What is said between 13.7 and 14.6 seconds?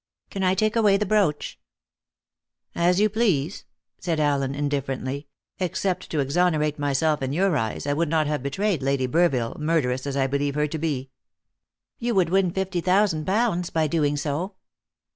doing so."